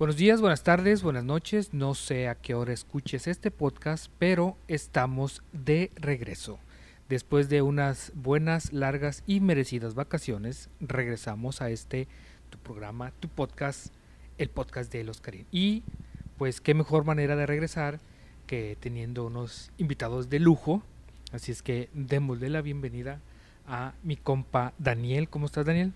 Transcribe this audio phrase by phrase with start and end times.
[0.00, 1.74] Buenos días, buenas tardes, buenas noches.
[1.74, 6.58] No sé a qué hora escuches este podcast, pero estamos de regreso.
[7.10, 12.08] Después de unas buenas, largas y merecidas vacaciones, regresamos a este
[12.48, 13.92] tu programa, tu podcast,
[14.38, 15.44] el podcast de los Karim.
[15.52, 15.82] Y
[16.38, 18.00] pues qué mejor manera de regresar
[18.46, 20.82] que teniendo unos invitados de lujo.
[21.30, 23.20] Así es que démosle la bienvenida
[23.66, 25.28] a mi compa Daniel.
[25.28, 25.92] ¿Cómo estás, Daniel?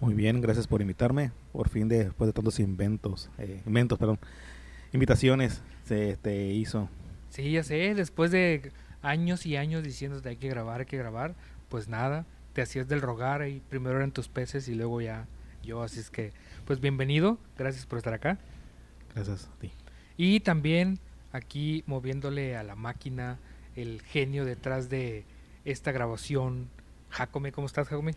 [0.00, 1.32] Muy bien, gracias por invitarme.
[1.58, 4.20] Por fin, de- después de tantos inventos, eh, inventos, perdón,
[4.92, 6.88] invitaciones, se te hizo.
[7.30, 8.70] Sí, ya sé, después de
[9.02, 11.34] años y años diciendo hay que grabar, hay que grabar,
[11.68, 15.26] pues nada, te hacías del rogar y primero eran tus peces y luego ya
[15.64, 16.32] yo, así es que,
[16.64, 18.38] pues bienvenido, gracias por estar acá.
[19.16, 19.72] Gracias a ti.
[20.16, 21.00] Y también
[21.32, 23.36] aquí moviéndole a la máquina
[23.74, 25.24] el genio detrás de
[25.64, 26.68] esta grabación.
[27.10, 28.14] Jacome, ¿cómo estás, Jacome?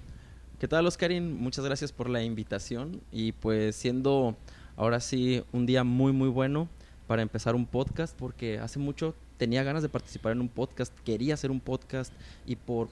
[0.61, 1.41] ¿Qué tal, Oscarín?
[1.41, 4.37] Muchas gracias por la invitación y pues siendo
[4.75, 6.69] ahora sí un día muy muy bueno
[7.07, 11.33] para empezar un podcast porque hace mucho tenía ganas de participar en un podcast, quería
[11.33, 12.13] hacer un podcast
[12.45, 12.89] y por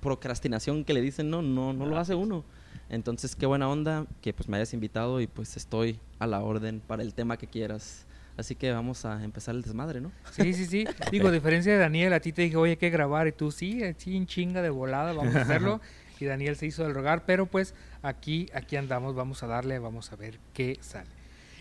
[0.00, 2.46] procrastinación que le dicen no, no, no lo hace uno.
[2.88, 6.80] Entonces, qué buena onda que pues me hayas invitado y pues estoy a la orden
[6.80, 8.06] para el tema que quieras.
[8.38, 10.10] Así que vamos a empezar el desmadre, ¿no?
[10.30, 10.86] Sí, sí, sí.
[11.12, 13.28] Digo, a diferencia de Daniel, a ti te dije, oye, hay que grabar.
[13.28, 15.82] Y tú, sí, sí, en chinga de volada, vamos a hacerlo.
[16.22, 17.24] Y Daniel se hizo del rogar.
[17.26, 21.10] Pero pues aquí, aquí andamos, vamos a darle, vamos a ver qué sale.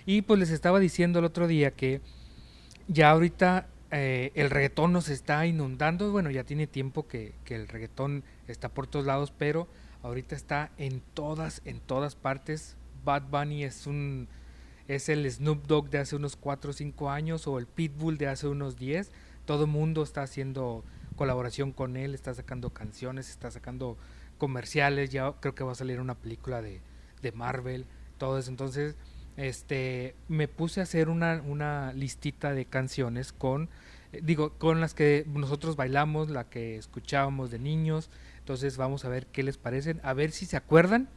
[0.05, 2.01] Y pues les estaba diciendo el otro día que
[2.87, 6.11] ya ahorita eh, el reggaetón nos está inundando.
[6.11, 9.67] Bueno, ya tiene tiempo que, el reggaetón está por todos lados, pero
[10.01, 12.77] ahorita está en todas, en todas partes.
[13.03, 14.27] Bad Bunny es un
[14.87, 18.27] es el Snoop Dogg de hace unos 4 o 5 años o el Pitbull de
[18.27, 19.11] hace unos 10.
[19.45, 20.83] Todo mundo está haciendo
[21.21, 23.95] colaboración con él, está sacando canciones, está sacando
[24.39, 26.81] comerciales, ya creo que va a salir una película de,
[27.21, 27.85] de Marvel,
[28.17, 28.49] todo eso.
[28.49, 28.95] Entonces,
[29.37, 33.69] este, me puse a hacer una, una listita de canciones con,
[34.13, 38.09] eh, digo, con las que nosotros bailamos, la que escuchábamos de niños.
[38.39, 41.07] Entonces, vamos a ver qué les parecen, a ver si se acuerdan,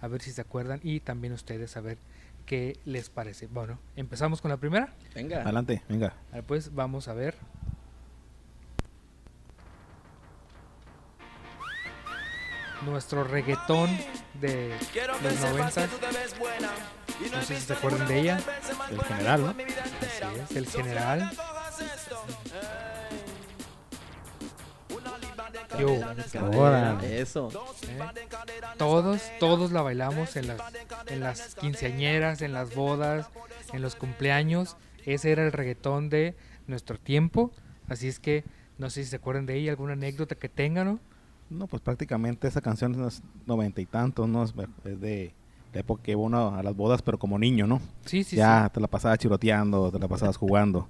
[0.00, 1.98] a ver si se acuerdan y también ustedes a ver
[2.46, 3.46] qué les parece.
[3.46, 4.94] Bueno, empezamos con la primera.
[5.14, 5.42] Venga.
[5.42, 6.14] Adelante, venga.
[6.32, 7.34] A ver, pues vamos a ver.
[12.82, 13.90] Nuestro reggaetón
[14.34, 14.74] de
[15.22, 15.86] los 90.
[17.32, 18.40] No sé si se acuerdan de ella.
[18.90, 19.48] El general, ¿no?
[19.50, 21.30] Así es, el general.
[25.78, 25.96] Yo.
[27.02, 27.48] Eso.
[27.88, 27.98] ¿eh?
[28.76, 30.60] Todos, todos la bailamos en las,
[31.06, 33.28] en las quinceañeras, en las bodas,
[33.72, 34.76] en los cumpleaños.
[35.06, 36.36] Ese era el reggaetón de
[36.66, 37.52] nuestro tiempo.
[37.88, 38.44] Así es que
[38.78, 41.00] no sé si se acuerdan de ella, alguna anécdota que tengan, ¿no?
[41.50, 44.44] No, pues prácticamente esa canción es noventa y tantos, ¿no?
[44.44, 45.34] Es es de
[45.74, 47.80] la época que iba uno a las bodas, pero como niño, ¿no?
[48.06, 50.88] Sí, sí, ya te la pasabas chiroteando, te la pasabas jugando.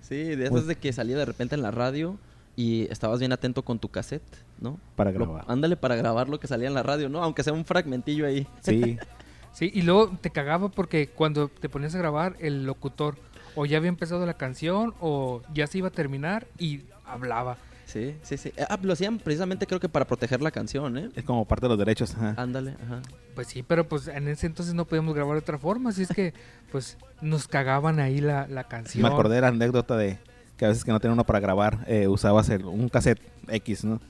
[0.00, 2.16] Sí, de esas Pues- de que salía de repente en la radio
[2.56, 4.22] y estabas bien atento con tu cassette,
[4.60, 4.78] ¿no?
[4.96, 5.44] Para Lo- grabar.
[5.48, 7.22] ándale para grabar lo que salía en la radio, ¿no?
[7.22, 8.46] Aunque sea un fragmentillo ahí.
[8.60, 8.96] Sí,
[9.52, 13.16] Sí, y luego te cagaba porque cuando te ponías a grabar, el locutor
[13.56, 17.56] o ya había empezado la canción o ya se iba a terminar y hablaba.
[17.92, 18.52] Sí, sí, sí.
[18.68, 21.08] Ah, lo hacían precisamente creo que para proteger la canción, ¿eh?
[21.16, 22.14] es como parte de los derechos.
[22.14, 22.34] ajá.
[22.36, 23.00] Ándale, ajá.
[23.34, 26.08] Pues sí, pero pues en ese entonces no podíamos grabar de otra forma, así es
[26.08, 26.32] que
[26.72, 29.02] pues nos cagaban ahí la, la canción.
[29.02, 30.18] Me acordé de la anécdota de
[30.56, 33.84] que a veces que no tenía uno para grabar, eh, usabas el- un cassette X,
[33.84, 34.00] ¿no?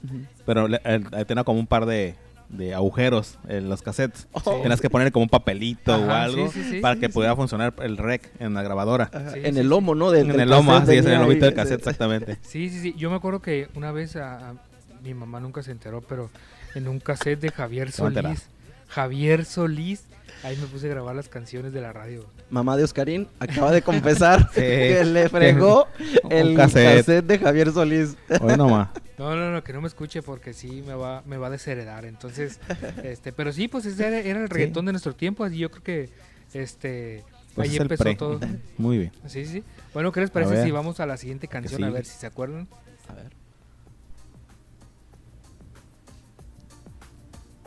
[0.45, 2.17] Pero le- el- eh, tenía como un par de,
[2.51, 4.27] de agujeros en los cassettes.
[4.33, 4.61] Oh.
[4.63, 6.81] Tenías que poner como un papelito o algo sí, sí, sí.
[6.81, 7.13] para Sí, que sí.
[7.13, 9.09] pudiera funcionar el rec en la grabadora.
[9.13, 9.63] Sí, en sí, el sí.
[9.65, 10.11] lomo, ¿no?
[10.11, 12.39] Del- en del el lomo, así es, en el lomito del cassette, exactamente.
[12.43, 12.95] Sí, sí, sí.
[12.99, 14.55] Yo me acuerdo que una vez a, a-
[15.03, 16.29] mi mamá nunca se enteró, pero
[16.75, 17.91] en un cassette de Javier.
[17.93, 18.49] Solís,
[18.91, 20.05] Javier Solís,
[20.43, 22.27] ahí me puse a grabar las canciones de la radio.
[22.51, 24.61] Mamá de Oscarín acaba de confesar Sí.
[24.61, 25.87] que le fregó
[26.31, 26.97] el cassette.
[26.99, 27.25] cassette.
[27.25, 28.17] de Javier Solís.
[28.41, 28.89] Hoy nomás.
[29.17, 32.05] No, no, no, que no me escuche porque sí me va, me va a desheredar.
[32.07, 32.59] Entonces,
[33.05, 34.55] este, pero sí, pues ese era, era el Sí.
[34.55, 35.47] reggaetón de nuestro tiempo.
[35.47, 36.11] Y yo creo que
[36.55, 37.23] este
[37.55, 38.15] Pues ahí empezó pre.
[38.17, 38.41] todo.
[38.79, 39.13] Muy bien.
[39.27, 39.63] Sí, sí.
[39.95, 42.67] Bueno, ¿qué les parece si vamos a la siguiente canción a ver si se acuerdan?
[43.09, 43.31] A ver.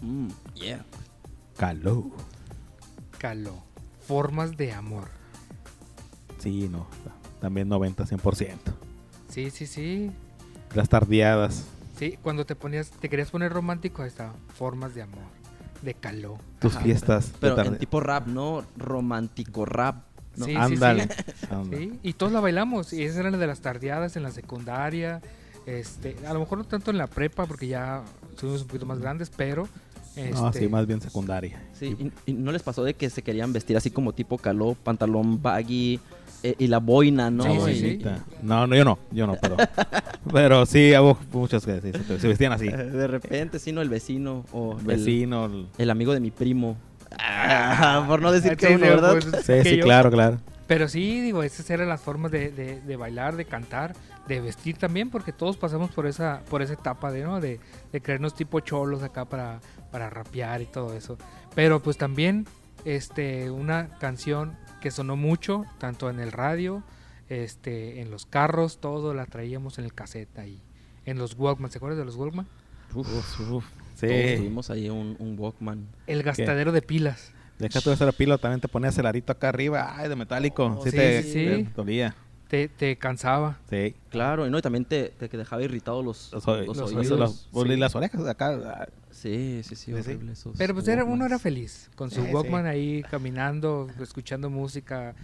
[0.02, 0.84] Mm, yeah.
[1.64, 2.12] Caló.
[3.20, 3.64] Caló.
[4.06, 5.06] Formas de amor.
[6.40, 6.88] Sí, no.
[7.40, 8.58] También 90, 100%.
[9.30, 10.12] Sí, sí, sí.
[10.76, 11.64] Las tardeadas.
[11.98, 14.34] Sí, cuando te ponías, te querías poner romántico, ahí está.
[14.58, 15.24] Formas de amor.
[15.82, 16.38] De caló.
[16.60, 17.32] Tus Ajá, fiestas.
[17.40, 17.70] Pero tarde.
[17.70, 18.66] en tipo rap, ¿no?
[18.76, 20.04] Romántico rap.
[20.36, 20.44] ¿no?
[20.44, 21.08] Sí, sí, Ándale.
[21.08, 21.48] sí.
[21.78, 22.92] Sí, y todos la bailamos.
[22.92, 25.22] Y esas eran de las tardeadas en la secundaria.
[25.66, 28.04] Este, a lo mejor no tanto en la prepa, porque ya
[28.36, 29.70] somos un poquito más grandes, pero
[30.16, 31.60] No, Este, sí, más bien secundaria.
[31.74, 31.96] Sí,
[32.26, 35.42] y, y no les pasó de que se querían vestir así como tipo caló, pantalón
[35.42, 36.00] baggy
[36.44, 37.44] eh, y la boina, ¿no?
[37.66, 38.06] Sí, sí, Y-.
[38.46, 39.58] No, no, yo no, yo no, pero,
[40.32, 42.68] pero sí, hago muchos que se, se vestían así.
[42.70, 45.46] De repente, sí, no, el vecino o el, Vecino.
[45.46, 46.76] el- el amigo de mi primo.
[47.18, 49.12] Ah, por no decir que Sí, uno, ¿verdad?
[49.14, 50.40] pues, Sí, que sí, yo- claro, claro.
[50.68, 53.94] Pero sí, digo, esas eran las formas de, de- de bailar, de cantar,
[54.28, 57.40] de vestir también, porque todos pasamos por esa, por esa etapa de, ¿no?
[57.42, 57.60] De,
[57.92, 59.60] de creernos tipo cholos acá para,
[59.94, 61.20] para rapear y todo eso.
[61.54, 62.48] Pero pues también,
[62.84, 66.84] este, una canción que sonó mucho, tanto en el radio,
[67.30, 70.60] este, en los carros, todo la traíamos en el cassette ahí.
[71.06, 72.48] En los Walkman, ¿se acuerdan de los Walkman?
[72.96, 74.08] Uf, Uf, sí.
[74.08, 75.88] Todos tuvimos ahí un, un Walkman.
[76.08, 77.32] El gastadero de pilas.
[77.60, 80.76] Deja tú de ser pilo, también te ponías el arito acá arriba, ay, de metálico.
[80.80, 81.70] Oh, sí, sí, te, sí, te sí.
[81.76, 82.16] dolía.
[82.54, 83.58] Te, te cansaba.
[83.68, 83.96] Sí.
[84.12, 87.10] Claro, y no, y también te, te que dejaba irritados los, Los, los los- oídos.
[87.10, 87.74] los- los- sí.
[87.74, 88.50] y las orejas acá.
[88.64, 92.28] ah, Sí, sí, sí, horrible esos Pero pues era, uno era feliz, con su Sí,
[92.28, 92.32] sí.
[92.32, 95.16] Walkman ahí caminando, escuchando música.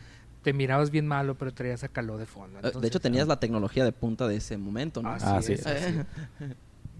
[0.41, 2.67] Te mirabas bien malo, pero traías a calor de fondo.
[2.67, 5.09] Eh, de hecho, tenías la tecnología de punta de ese momento, ¿no?
[5.11, 5.65] Así Así es, es.
[5.67, 6.55] así es.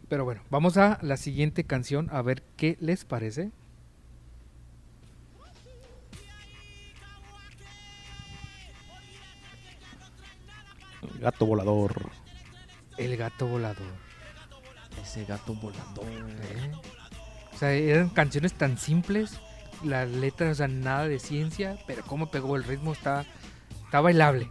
[0.10, 3.50] Pero bueno, vamos a la siguiente canción a ver qué les parece.
[11.20, 11.94] Gato volador.
[12.98, 13.88] El gato volador.
[15.02, 16.06] Ese gato volador.
[16.06, 16.72] ¿eh?
[17.54, 19.40] O sea, eran canciones tan simples,
[19.84, 23.26] la letra, o sea, nada de ciencia, pero cómo pegó el ritmo, está,
[23.84, 24.50] está bailable,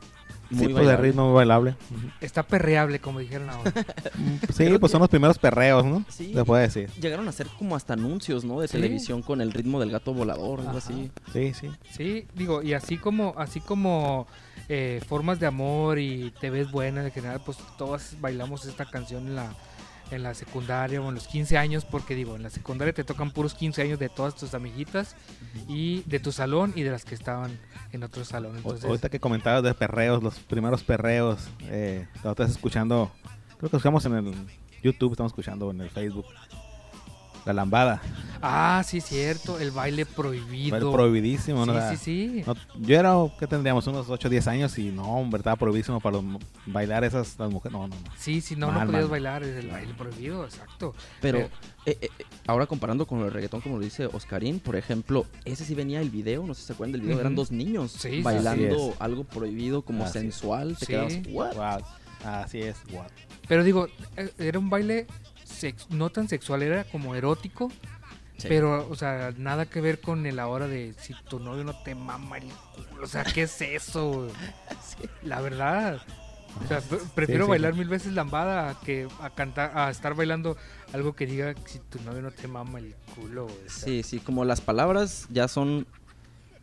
[0.50, 1.76] Muy sí, pues de ritmo muy bailable.
[2.20, 3.72] está perreable, como dijeron ahora.
[4.52, 6.04] Sí, pues son los primeros perreos, ¿no?
[6.08, 6.32] Sí.
[6.34, 6.90] Se puede decir.
[7.00, 8.60] Llegaron a hacer como hasta anuncios, ¿no?
[8.60, 8.72] De Sí.
[8.72, 11.10] televisión con el ritmo del gato volador, algo así.
[11.32, 11.70] Sí, sí.
[11.90, 14.26] Sí, digo, y así como, así como
[14.68, 19.26] eh, formas de amor y te ves buena en general, pues todas bailamos esta canción
[19.28, 19.52] en la,
[20.10, 23.31] en la secundaria o en los 15 años, porque digo, en la secundaria te tocan
[23.31, 25.16] puros 15 años de todas tus amiguitas
[25.69, 27.58] y de tu salón y de las que estaban
[27.93, 28.56] en otro salón.
[28.64, 33.10] O- Ahorita que comentabas de perreos, los primeros perreos, eh, estás escuchando,
[33.58, 34.34] creo que escuchamos en el
[34.82, 36.26] YouTube, estamos escuchando en el Facebook,
[37.48, 38.00] la lambada,
[38.42, 40.70] ah, sí, cierto, el baile prohibido.
[40.78, 41.74] Baile prohibidísimo, ¿no?
[41.90, 42.44] Sí, sí, sí.
[42.46, 43.86] no- yo era, ¿qué tendríamos?
[43.86, 46.24] Unos 8 o 10 años y no, hombre, estaba prohibidísimo para los
[46.66, 48.10] bailar esas las mujeres, no, no, no.
[48.18, 49.10] Sí, sí, no, no podías mal.
[49.10, 50.94] bailar, es el baile prohibido, exacto.
[51.20, 51.50] Pero Pero-
[51.86, 52.08] eh, eh,
[52.46, 56.10] ahora comparando con el reggaetón, como lo dice Oscarín, por ejemplo, ese sí venía el
[56.10, 58.92] video, no sé si se acuerdan del video, eran dos niños Sí, bailando sí.
[58.98, 60.22] algo prohibido, como Así es.
[60.24, 60.76] sensual.
[60.78, 60.92] Te Sí.
[60.92, 61.54] quedabas, ¿what?
[61.54, 61.84] Wow,
[62.24, 63.04] así es, wow.
[63.48, 63.86] Pero digo,
[64.16, 65.06] eh, era un baile
[65.48, 67.70] sex- no tan sexual, era como erótico,
[68.36, 68.46] Sí.
[68.48, 71.94] pero, o sea, nada que ver con el ahora de si tu novio no te
[71.96, 72.44] mama el
[72.88, 73.02] culo.
[73.04, 74.28] O sea, ¿qué es eso?
[75.24, 76.00] La verdad.
[76.64, 77.50] O sea, pre- prefiero sí.
[77.50, 80.56] bailar mil veces lambada a que a cantar, a estar bailando
[80.92, 83.46] algo que diga si tu novio no te mama el culo.
[83.46, 83.84] o sea.
[83.86, 85.86] Sí, sí, como las palabras ya son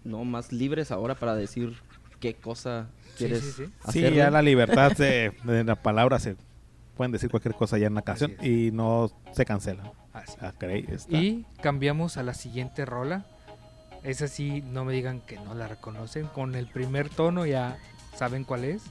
[0.04, 1.78] no más libres ahora para decir
[2.20, 4.02] qué cosa Sí, quieres sí, sí.
[4.14, 6.36] Ya la libertad se- de la palabra se
[6.96, 9.92] pueden decir cualquier cosa ya en la canción y no se cancela.
[10.14, 10.38] Así.
[10.42, 11.18] Ah.
[11.18, 13.26] Y cambiamos a la siguiente rola.
[14.04, 16.28] Esa sí, no me digan que no la reconocen.
[16.28, 17.78] Con el primer tono ya
[18.16, 18.84] saben cuál es.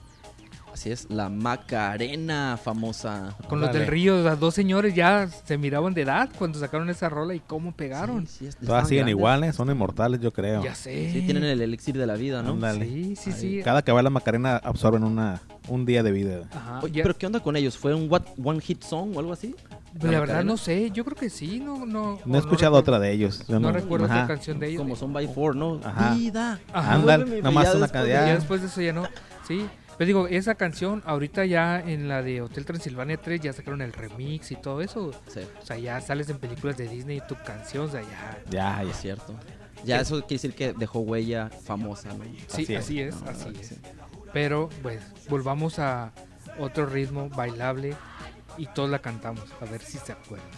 [0.75, 3.37] Así es, la Macarena famosa.
[3.49, 7.09] Con los del río, los dos señores ya se miraban de edad cuando sacaron esa
[7.09, 8.27] rola y cómo pegaron.
[8.27, 9.13] Sí, sí, es- Todas siguen grandes.
[9.19, 10.65] iguales, son inmortales, yo creo.
[10.65, 11.13] Ya sé.
[11.13, 12.51] Sí, tienen el elixir de la vida, ¿no?
[12.55, 12.87] Ándale.
[12.87, 13.61] Sí, sí, sí.
[13.63, 16.41] Cada que baila Macarena absorben una, un día de vida.
[16.53, 17.79] Ajá, Oye, pero ¿qué onda con ellos?
[17.79, 19.55] ¿Fue un what- one hit song o algo así?
[20.03, 22.19] la, verdad no sé, yo creo que sí, no, no.
[22.25, 23.47] No he escuchado otra de ellos.
[23.47, 24.25] Yo No recuerdo Ajá.
[24.25, 24.83] otra canción de ellos.
[24.83, 25.81] Como son by four, ¿no?
[25.85, 26.15] Ajá.
[26.15, 26.59] Vida.
[26.73, 26.95] Ajá.
[26.95, 28.27] Ándale, nomás una cadena.
[28.27, 29.05] Ya después de eso ya no.
[29.47, 29.67] Sí.
[29.97, 33.93] Pero digo, esa canción, ahorita ya en la de Hotel Transilvania 3 ya sacaron el
[33.93, 35.13] remix y todo eso.
[35.29, 38.39] Sí, O sea, ya sales en películas de Disney y tu canción, o sea, ya.
[38.51, 38.91] Ya, ya.
[38.91, 39.35] es cierto.
[39.85, 42.25] Ya eso quiere decir que dejó huella famosa, ¿no?
[42.49, 43.21] Sí, Así así es.
[43.23, 43.69] No, así es.
[43.69, 43.77] sí.
[44.33, 46.13] Pero, pues, volvamos a
[46.59, 47.95] otro ritmo bailable
[48.57, 50.49] y todos la cantamos, a ver si se acuerdan.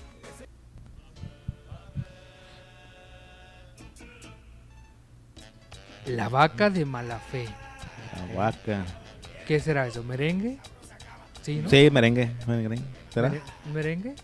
[6.07, 7.47] La vaca de mala fe.
[8.29, 8.85] La vaca.
[9.47, 10.03] ¿Qué será eso?
[10.03, 10.59] ¿Merengue?
[11.43, 11.71] Sí, ¿no?
[11.71, 12.33] Sí, merengue.
[12.47, 12.81] merengue.
[13.13, 13.29] ¿Será?
[13.31, 14.15] Mere- ¿Merengue?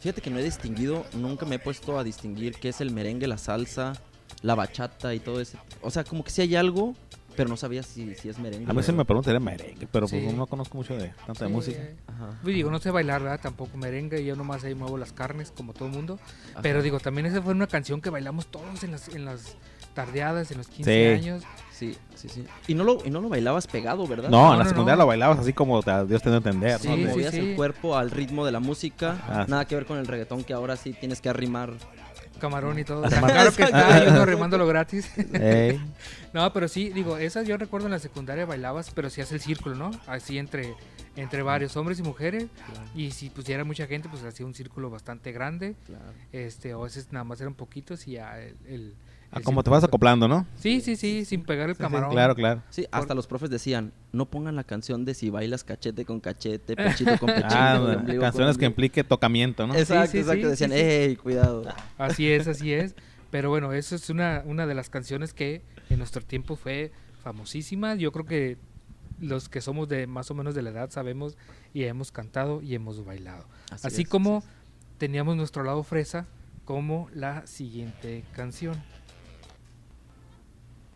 [0.00, 3.26] Fíjate que no he distinguido, nunca me he puesto a distinguir qué es el merengue,
[3.26, 3.94] la salsa,
[4.42, 5.56] la bachata y todo ese.
[5.82, 6.94] O sea, como que sí hay algo,
[7.36, 8.70] pero no sabía si, si es merengue.
[8.70, 11.48] A mí se me pregunta era merengue, pero pues no conozco mucho de tanta de
[11.50, 11.78] Sí, música.
[11.78, 12.38] eh, Ajá.
[12.42, 13.40] pues digo, no sé bailar, ¿verdad?
[13.42, 16.18] Tampoco merengue, yo nomás ahí muevo las carnes como todo el mundo.
[16.52, 16.60] Ajá.
[16.62, 19.56] Pero digo, también esa fue una canción que bailamos todos en las, en las
[19.94, 21.22] tardeadas, en los 15 Sí.
[21.26, 21.42] años.
[21.72, 22.44] Sí, sí, sí.
[22.68, 24.28] Y no lo, y no lo bailabas pegado, ¿verdad?
[24.28, 25.02] No, No, en la no, secundaria no.
[25.02, 26.78] lo bailabas así como te- Dios te dio a entender.
[26.78, 26.96] Sí, ¿no?
[27.08, 27.40] Movías sí.
[27.40, 29.12] el cuerpo al ritmo de la música.
[29.12, 29.46] Ajá.
[29.48, 31.72] Nada que ver con el reggaetón que ahora sí tienes que arrimar
[32.38, 33.02] camarón y todo.
[33.02, 33.36] O Ah, sea, camarón.
[33.36, 35.10] claro que está y uno remándolo gratis.
[35.34, 35.80] Ey,
[36.32, 39.40] No, pero sí, digo, esas yo recuerdo en la secundaria bailabas, pero sí hace el
[39.40, 39.90] círculo, ¿no?
[40.06, 40.74] Así entre,
[41.16, 42.46] entre varios hombres y mujeres.
[42.94, 45.74] Y si pusiera mucha gente, pues hacía un círculo bastante grande.
[45.86, 46.04] Claro.
[46.32, 48.56] Este, o a veces nada más eran poquitos y ya el...
[48.66, 48.94] el-
[49.34, 50.46] ah, como te vas acoplando, ¿no?
[50.56, 52.10] Sí, sí, sí, sin pegar el Sí, sí, camarón.
[52.10, 52.62] claro, claro.
[52.70, 56.76] Sí, hasta los profes decían, no pongan la canción de si bailas cachete con cachete,
[56.76, 57.46] pechito con pechito.
[57.50, 58.66] Ah, canciones con que ombligo".
[58.66, 59.74] implique tocamiento, ¿no?
[59.74, 60.42] Exacto, Sí, sí, exacto.
[60.42, 60.82] sí, Decían, sí, sí.
[60.82, 61.62] ¡ey, cuidado!
[61.98, 62.94] Así es, así es.
[63.30, 67.94] Pero bueno, eso es una, una de las canciones que en nuestro tiempo fue famosísima.
[67.96, 68.58] Yo creo que
[69.20, 71.36] los que somos de más o menos de la edad sabemos
[71.72, 73.44] y hemos cantado y hemos bailado.
[73.70, 74.48] Así, es, como así
[74.98, 76.26] teníamos nuestro lado fresa
[76.64, 78.74] como la siguiente canción.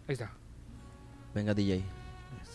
[0.08, 0.24] Ahí está.
[0.24, 0.30] es.
[1.34, 1.82] Venga, DJ.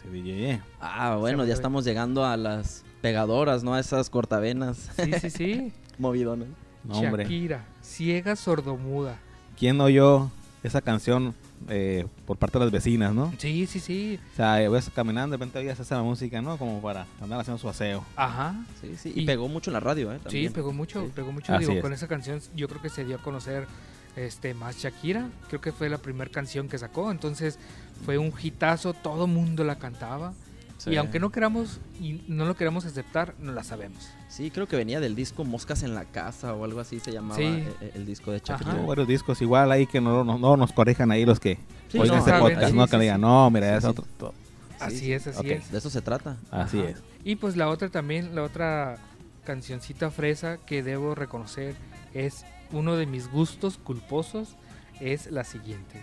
[0.01, 0.62] Sí, DJ.
[0.81, 3.74] Ah, bueno, ya estamos llegando a las pegadoras, ¿no?
[3.74, 5.74] A esas cortavenas Sí, sí, sí.
[5.98, 6.48] movidonas.
[6.83, 7.24] No, hombre.
[7.24, 9.17] Shakira, ciega sordomuda.
[9.57, 10.29] ¿Quién oyó
[10.63, 11.33] esa canción
[11.69, 13.31] eh, por parte de las vecinas, no?
[13.38, 14.19] Sí, sí, sí.
[14.33, 16.57] O sea, eh, vas caminando, de repente oías esa música, ¿no?
[16.57, 18.03] Como para andar haciendo su aseo.
[18.17, 18.55] Ajá.
[18.81, 19.13] Sí, sí.
[19.15, 20.19] Y- Y, pegó mucho en la radio, ¿eh?
[20.27, 21.12] Sí, pegó mucho, Sí.
[21.15, 21.53] pegó mucho.
[21.53, 21.81] Así Digo, es.
[21.81, 23.67] con esa canción yo creo que se dio a conocer
[24.15, 25.29] este más Shakira.
[25.50, 27.12] Creo que fue la primera canción que sacó.
[27.12, 27.58] Entonces
[28.05, 30.34] fue un hitazo, todo mundo la cantaba.
[30.77, 30.91] Sí.
[30.91, 34.10] Y aunque no queramos y no lo queramos aceptar, no la sabemos.
[34.27, 37.38] Sí, creo que venía del disco Moscas en la Casa o algo así se llamaba
[37.38, 37.43] Sí.
[37.43, 38.74] eh, eh, el, disco de Shakira.
[38.75, 41.58] Tuvo varios discos, igual ahí que no, no, no nos corrijan ahí los que
[41.89, 42.86] Sí, oigan no, este podcast, sí, ¿no?
[42.86, 43.89] sí, que digan, no, mira, Sí, es sí.
[43.89, 44.34] otro.
[44.79, 45.46] Así Sí, es, así ok.
[45.46, 45.72] es.
[45.72, 46.36] De eso se trata.
[46.51, 46.89] Así Ajá.
[46.89, 46.98] es.
[47.24, 48.98] Y pues la otra también, la otra
[49.46, 51.75] cancioncita fresa que debo reconocer
[52.13, 54.55] es uno de mis gustos culposos
[55.00, 56.01] es la siguiente.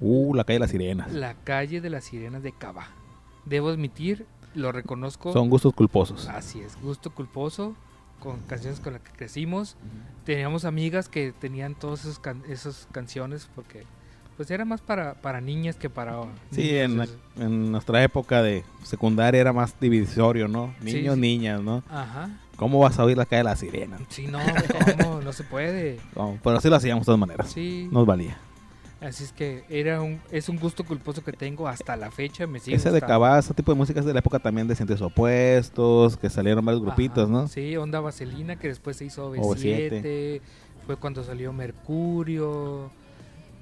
[0.00, 1.12] Uh, la calle de las sirenas.
[1.12, 2.86] La calle de las sirenas de Cava.
[3.44, 5.32] Debo admitir, lo reconozco.
[5.32, 6.28] Son gustos culposos.
[6.28, 7.74] Así es, gusto culposo
[8.18, 9.76] con canciones con las que crecimos.
[10.24, 13.84] Teníamos amigas que tenían todas esas, can- esas canciones porque
[14.36, 17.16] pues era más para, para niñas que para Sí, en, la- eso.
[17.36, 20.74] en nuestra época de secundaria era más divisorio, ¿no?
[20.84, 21.20] Sí, Niños, sí.
[21.20, 21.82] niñas, ¿no?
[21.88, 22.30] Ajá.
[22.56, 24.00] ¿Cómo vas a oír la calle de las sirenas?
[24.08, 24.38] Sí, no,
[25.02, 25.20] ¿cómo?
[25.20, 25.98] No se puede.
[26.14, 27.50] No, pero sí lo hacíamos de todas maneras.
[27.50, 27.88] Sí.
[27.90, 28.38] Nos valía.
[29.00, 32.46] Así es que era un, es un gusto culposo que tengo hasta la fecha.
[32.46, 33.12] Me sigue Ese de gustando.
[33.14, 36.64] Cabaz, ese tipo de música es de la época también de Cientes Opuestos, que salieron
[36.64, 37.48] varios grupitos, Ajá, ¿no?
[37.48, 39.42] Sí, Onda Vaselina, que después se hizo OV7.
[40.02, 40.40] OV7.
[40.86, 42.90] Fue cuando salió Mercurio.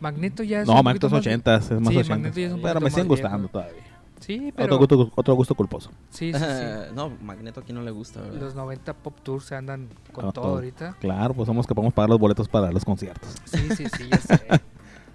[0.00, 2.08] Magneto ya es No, un Magneto es poquito más- 80, es más Sí, 80.
[2.16, 3.82] Magneto ya es un Pero me siguen gustando todavía.
[4.20, 4.76] Sí, pero...
[4.76, 5.90] Otro gusto, otro gusto culposo.
[6.10, 6.64] Sí, sí, sí.
[6.94, 8.40] no, Magneto aquí no le gusta, ¿verdad?
[8.40, 10.54] Los 90 Pop Tours se andan con Ah, todo todo.
[10.56, 10.96] ahorita.
[11.00, 13.34] Claro, pues somos que podemos pagar los boletos para los conciertos.
[13.46, 14.40] Sí, sí, sí, ya sé.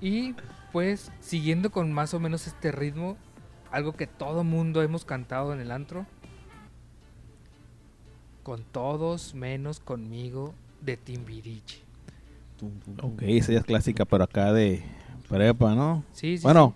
[0.02, 0.36] Y
[0.72, 3.16] pues, siguiendo con más o menos este ritmo,
[3.72, 6.06] algo que todo mundo hemos cantado en el antro.
[8.44, 11.82] Con todos menos conmigo de Timbiriche.
[13.02, 14.84] Ok, esa ya es clásica, pero acá de
[15.30, 16.04] prepa, ¿no?
[16.14, 16.44] Sí, sí.
[16.44, 16.74] bueno,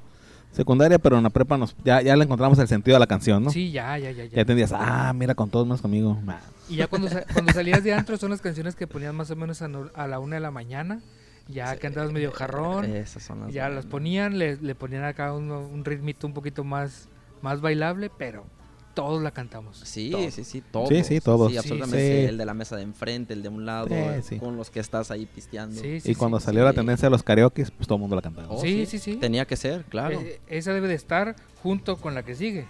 [0.52, 3.44] secundaria, pero en la prepa nos, ya, ya le encontramos el sentido a la canción,
[3.44, 3.50] ¿no?
[3.50, 4.26] Sí, ya, ya, ya.
[4.26, 4.32] ya.
[4.36, 6.18] Ya entendías, ah, mira, con todos menos conmigo.
[6.26, 6.38] Nah.
[6.70, 9.36] Y ya cuando, sa- cuando salías de antro son las canciones que ponías más o
[9.36, 11.00] menos a, no- a la una de la mañana.
[11.48, 12.86] Ya que andabas medio jarrón.
[12.86, 16.64] Esas son las ya las ponían, le, le ponían acá un, un ritmito un poquito
[16.64, 17.10] más,
[17.42, 18.46] más bailable, pero
[18.94, 19.80] todos la cantamos.
[19.84, 20.34] Sí, Todos.
[20.34, 20.90] sí, sí, todos.
[20.90, 21.52] Sí, sí, todos.
[21.52, 22.00] Sí, absolutamente.
[22.16, 22.22] Sí.
[22.24, 24.40] sí, El de la mesa de enfrente, el de un lado, Sí, sí.
[24.40, 25.80] con los que estás ahí pisteando.
[25.82, 26.46] Sí, sí, y cuando sí.
[26.48, 28.48] salió la tendencia de los karaoke, pues todo el mundo la cantaba.
[28.50, 29.16] Oh, Sí, sí, sí.
[29.16, 30.20] Tenía que ser, claro.
[30.20, 32.66] Eh, esa debe de estar junto con la que sigue.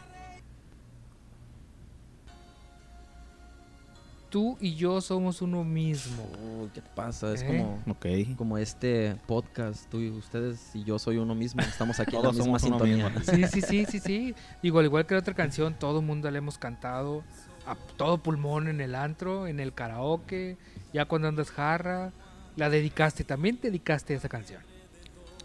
[4.29, 6.23] Tú y yo somos uno mismo.
[6.61, 7.33] Uy, ¿Qué pasa?
[7.33, 7.47] Es Eh.
[7.47, 8.35] como, Ok.
[8.37, 9.89] como este podcast.
[9.89, 11.61] Tú y ustedes y yo soy uno mismo.
[11.61, 13.09] Estamos aquí en la Todos misma somos uno sintonía.
[13.09, 13.33] mismo.
[13.33, 14.35] Sí, sí, sí, sí, sí.
[14.61, 17.23] Digo, al igual que la otra canción, todo el mundo la hemos cantado
[17.65, 20.57] a todo pulmón en el antro, en el karaoke,
[20.93, 22.11] ya cuando andas jarra.
[22.55, 24.61] La dedicaste, también te dedicaste a esa canción.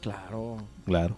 [0.03, 0.59] Claro.
[0.85, 1.17] Claro.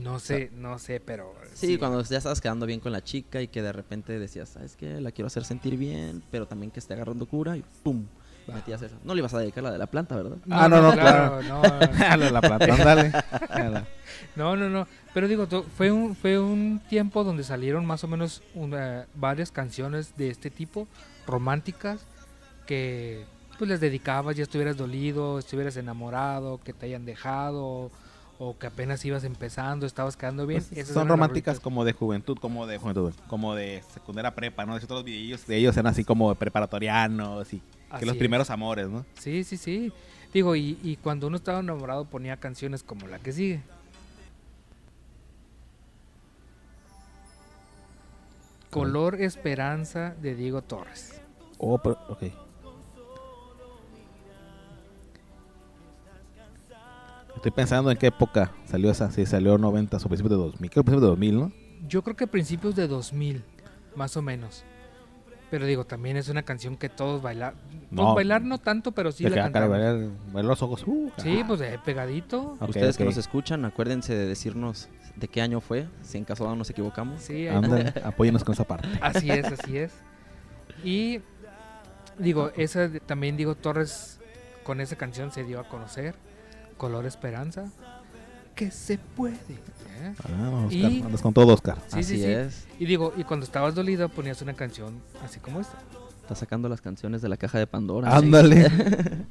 [0.00, 1.32] No sé, no sé, pero...
[1.58, 4.76] Sí, cuando ya estabas quedando bien con la chica y que de repente decías, ¿sabes
[4.76, 5.00] qué?
[5.00, 8.04] La quiero hacer sentir bien, pero también que esté agarrando cura y ¡pum!
[8.46, 8.96] Metías esa.
[9.04, 10.38] No le ibas a dedicar la de la planta, ¿verdad?
[10.48, 10.94] Ah, no, no,
[11.42, 11.62] no,
[11.98, 13.10] Dale la plata, ándale.
[13.46, 13.84] Dale.
[14.36, 14.86] no, no, no.
[15.12, 15.46] Pero digo,
[15.76, 20.48] fue un, fue un tiempo donde salieron más o menos una- varias canciones de este
[20.50, 20.88] tipo,
[21.26, 22.00] románticas,
[22.66, 23.26] que
[23.58, 27.90] pues les dedicabas, ya estuvieras dolido, estuvieras enamorado, que te hayan dejado,
[28.38, 30.62] o que apenas ibas empezando, estabas quedando bien.
[30.66, 34.74] Pues, Esas son románticas como de juventud, como de juventud, como de secundaria prepa, ¿no?
[34.74, 38.18] De todos los videillos de ellos eran así como preparatorianos y Así que los es.
[38.18, 39.04] primeros amores, ¿no?
[39.18, 39.92] Sí, sí, sí.
[40.32, 43.62] Digo, y, y cuando uno estaba enamorado ponía canciones como la que sigue.
[48.70, 51.20] Color Esperanza de Diego Torres.
[51.58, 52.22] Oh, pero, ok.
[57.38, 59.12] Estoy pensando en qué época salió esa.
[59.12, 60.70] Sí, salió 90 o principios de 2000.
[60.70, 61.52] Creo que principios de 2000, ¿no?
[61.88, 63.44] Yo creo que principios de 2000,
[63.94, 64.64] más o menos.
[65.48, 67.54] Pero digo, también es una canción que todos bailar.
[67.92, 68.16] No.
[68.16, 69.70] bailar no tanto, pero sí de la acá cantamos.
[69.70, 70.82] bailar, bailar los ojos.
[70.84, 71.44] uh, Sí, ah.
[71.46, 72.56] pues eh, pegadito.
[72.60, 76.54] Ok, Ustedes que nos escuchan, acuérdense de decirnos de qué año fue, si en caso
[76.56, 77.22] nos equivocamos.
[77.22, 78.88] Sí, ahí- Ándale, apóyenos con esa parte.
[79.00, 79.92] así es, así es.
[80.82, 81.20] Y
[82.18, 84.18] digo, esa también digo Torres
[84.64, 86.16] con esa canción se dio a conocer.
[86.78, 87.70] Color Esperanza.
[88.54, 89.34] Que se puede.
[89.34, 90.14] ¿eh?
[90.24, 91.76] Ah, Oscar, Y- andas con todo, Oscar.
[91.88, 92.24] Sí, Así sí, sí.
[92.30, 92.66] es.
[92.80, 95.78] Y digo, y cuando estabas dolido ponías una canción así como esta.
[96.22, 98.16] Está sacando las canciones de la caja de Pandora.
[98.16, 98.70] Ándale.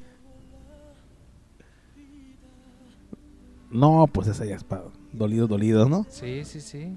[3.72, 6.06] no, pues esa ya es para dolidos, dolidos, ¿no?
[6.10, 6.96] Sí, sí, sí.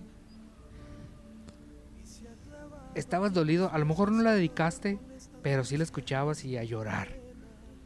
[2.94, 4.98] Estabas dolido, a lo mejor no la dedicaste,
[5.42, 7.19] pero sí la escuchabas y a llorar.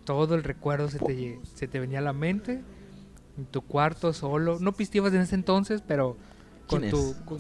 [0.05, 2.63] Todo el recuerdo se te, se te venía a la mente,
[3.39, 4.59] en tu cuarto solo.
[4.61, 6.17] No pisteabas en ese entonces, pero
[6.69, 7.11] con ¿Quién tu...
[7.11, 7.15] es?
[7.25, 7.39] con-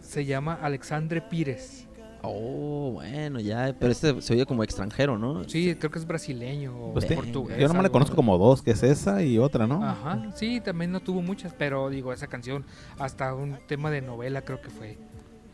[0.00, 1.86] se llama Alexandre Pires.
[2.22, 3.74] Oh, bueno, ya.
[3.78, 5.46] Pero este se oye como extranjero, ¿no?
[5.48, 7.58] Sí, creo que es brasileño o Pues portugués.
[7.58, 9.84] yo nomás le conozco como dos, que es esa y otra, ¿no?
[9.84, 12.64] Ajá, sí, también no tuvo muchas, pero digo, esa canción,
[12.98, 14.96] hasta un tema de novela creo que fue.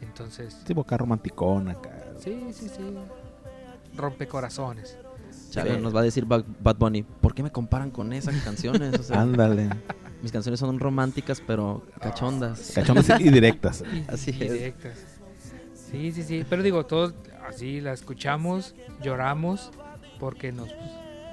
[0.00, 1.90] Entonces, Tipo acá romanticón acá.
[2.20, 2.94] sí, sí, sí.
[3.96, 4.96] Rompecorazones.
[5.50, 5.80] Chale, Sí.
[5.82, 8.98] nos va a decir Bad Bad Bunny, ¿por qué me comparan con esas canciones?
[8.98, 9.68] O sea, Ándale.
[10.22, 12.72] mis canciones son románticas, pero cachondas.
[12.74, 13.82] Cachondas y directas.
[14.08, 14.52] Así y es.
[14.52, 14.98] directas.
[15.90, 16.44] Sí, sí, sí.
[16.48, 17.14] Pero digo, todos
[17.48, 19.70] así la escuchamos, lloramos,
[20.20, 20.68] porque nos,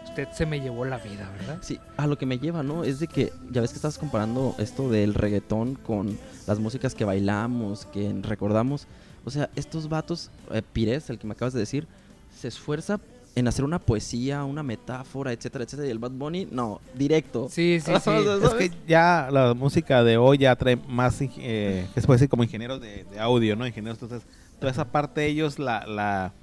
[0.05, 1.59] usted se me llevó la vida, ¿verdad?
[1.61, 2.83] Sí, a lo que me lleva, ¿no?
[2.83, 7.05] Es de que ya ves que estás comparando esto del reggaetón con las músicas que
[7.05, 8.87] bailamos, que recordamos.
[9.25, 11.87] O sea, estos vatos, eh, Pires, el que me acabas de decir,
[12.35, 12.99] se esfuerza
[13.37, 15.87] en hacer una poesía, una metáfora, etcétera, etcétera.
[15.87, 17.47] Y el Bad Bunny, no, directo.
[17.49, 18.11] Sí, sí, sí.
[18.43, 22.29] Es que ya la música de hoy ya trae más, eh, ¿qué se puede decir?
[22.29, 23.67] Como ingenieros de, de audio, ¿no?
[23.67, 24.27] Ingenieros, entonces,
[24.59, 26.33] toda esa parte ellos la, la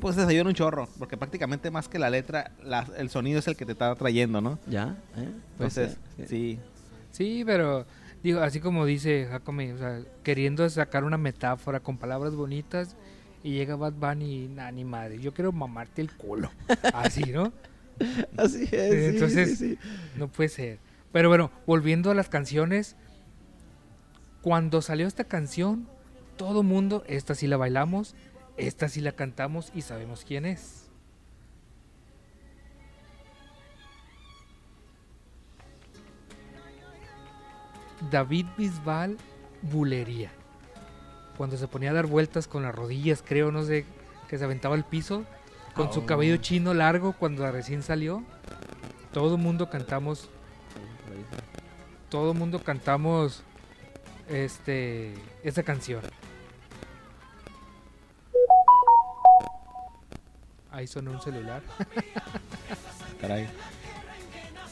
[0.00, 3.48] pues les ayudan un chorro, porque prácticamente más que la letra, la- el sonido es
[3.48, 4.60] el que te está trayendo, ¿no?
[4.68, 4.96] ¿Ya?
[5.16, 5.28] ¿Eh?
[5.56, 6.58] Puede Entonces, ser, sí.
[7.10, 7.84] Sí, pero
[8.22, 12.94] digo, así como dice Jacome, o sea, queriendo sacar una metáfora con palabras bonitas
[13.42, 16.50] y llega Bad Bunny y nah, ni madre, yo quiero mamarte el culo.
[16.94, 17.52] Así, ¿no?
[18.36, 18.70] Así es.
[18.70, 19.78] sí, Entonces- sí, sí.
[20.16, 20.78] No puede ser.
[21.12, 22.96] Pero bueno, volviendo a las canciones,
[24.42, 25.88] cuando salió esta canción,
[26.36, 28.14] todo mundo, esta sí la bailamos,
[28.56, 30.90] esta sí la cantamos y sabemos quién es.
[38.10, 39.16] David Bisbal
[39.62, 40.30] Bulería.
[41.38, 43.86] Cuando se ponía a dar vueltas con las rodillas, creo, no sé,
[44.28, 45.24] que se aventaba al piso,
[45.74, 46.06] con su Oh.
[46.06, 48.22] cabello chino largo cuando recién salió.
[49.12, 50.28] Todo el mundo cantamos,
[52.10, 53.42] todo el mundo cantamos
[54.28, 56.02] este esa canción.
[60.70, 61.62] Ahí sonó un celular.
[63.20, 63.48] Caray.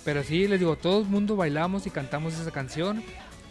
[0.04, 3.02] Pero sí, les digo, todo el mundo bailamos y cantamos esa canción.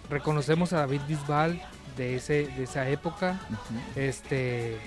[0.10, 1.62] Reconocemos a David Bisbal
[1.96, 3.40] de ese de esa época.
[3.96, 4.78] Este.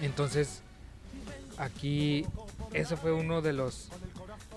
[0.00, 0.62] Entonces,
[1.58, 2.24] aquí,
[2.72, 3.90] eso fue uno de los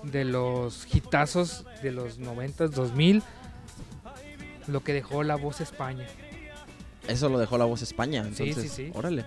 [0.02, 3.22] de los hitazos de los 90s, 2000,
[4.66, 6.06] lo que dejó la voz España.
[7.08, 8.22] Eso lo dejó la voz España.
[8.26, 8.90] Entonces, sí, sí.
[8.94, 9.24] Órale.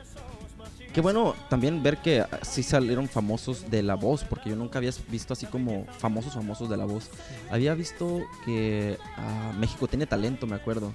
[0.94, 4.92] Qué bueno también ver que sí salieron famosos de la voz, porque yo nunca había
[5.10, 7.12] visto así como famosos famosos de la voz.
[7.52, 10.94] Había visto que ah, México tiene talento, me acuerdo.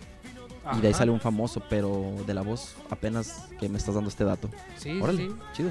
[0.76, 4.08] Y de ahí sale un famoso, pero de la voz apenas que me estás dando
[4.08, 4.48] este dato.
[4.76, 5.34] Sí, Órale, sí.
[5.54, 5.70] chido.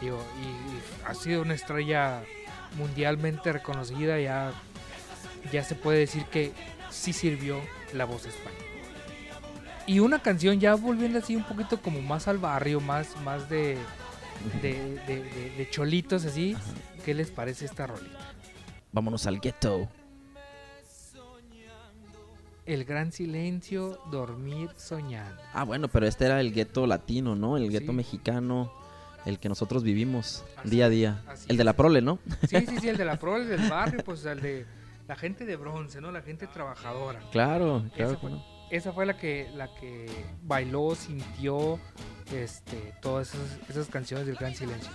[0.00, 2.22] Digo, y, y ha sido una estrella
[2.76, 4.18] mundialmente reconocida.
[4.18, 4.52] Ya,
[5.52, 6.52] ya se puede decir que
[6.90, 7.60] sí sirvió
[7.92, 8.56] la voz España.
[9.86, 13.76] Y una canción ya volviendo así un poquito como más al barrio, más, más de,
[14.62, 14.72] de,
[15.06, 16.54] de- de- de cholitos así.
[16.54, 16.64] Ajá.
[17.04, 18.18] ¿Qué les parece esta rolita?
[18.92, 19.88] Vámonos al ghetto.
[22.66, 25.40] El gran silencio, dormir soñando.
[25.52, 27.56] Ah, bueno, pero este era el gueto latino, ¿no?
[27.56, 27.96] El gueto Sí.
[27.96, 28.72] mexicano,
[29.26, 31.22] el que nosotros vivimos Así día a día.
[31.48, 32.18] El de la prole, ¿no?
[32.48, 34.66] Sí, sí, sí, el de la pro, el del barrio, pues el de
[35.08, 36.12] la gente de bronce, ¿no?
[36.12, 37.20] La gente trabajadora.
[37.32, 38.10] Claro, Esa claro.
[38.12, 38.44] que fue, no.
[38.70, 40.06] esa fue la que la que
[40.44, 41.80] bailó, sintió
[42.32, 44.90] este todas esas, esas canciones del gran silencio.